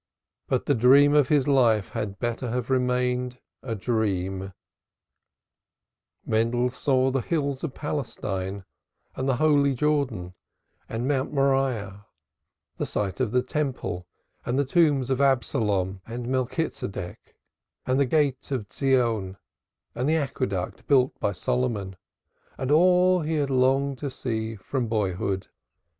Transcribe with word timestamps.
But 0.47 0.65
the 0.65 0.73
dream 0.73 1.13
of 1.13 1.27
his 1.27 1.47
life 1.47 1.89
had 1.89 2.17
better 2.17 2.49
have 2.49 2.71
remained 2.71 3.37
a 3.61 3.75
dream 3.75 4.51
Mendel 6.25 6.71
saw 6.71 7.11
the 7.11 7.21
hills 7.21 7.63
of 7.63 7.75
Palestine 7.75 8.65
and 9.15 9.29
the 9.29 9.35
holy 9.35 9.75
Jordan 9.75 10.33
and 10.89 11.07
Mount 11.07 11.31
Moriah, 11.31 12.07
the 12.77 12.85
site 12.87 13.19
of 13.19 13.31
the 13.31 13.43
Temple, 13.43 14.07
and 14.43 14.57
the 14.57 14.65
tombs 14.65 15.11
of 15.11 15.21
Absalom 15.21 16.01
and 16.07 16.25
Melchitsedek, 16.25 17.35
and 17.85 17.99
the 17.99 18.05
gate 18.07 18.49
of 18.49 18.71
Zion 18.71 19.37
and 19.93 20.09
the 20.09 20.15
aqueduct 20.15 20.87
built 20.87 21.13
by 21.19 21.31
Solomon, 21.31 21.95
and 22.57 22.71
all 22.71 23.19
that 23.19 23.27
he 23.27 23.35
had 23.35 23.51
longed 23.51 23.99
to 23.99 24.09
see 24.09 24.55
from 24.55 24.87
boyhood. 24.87 25.49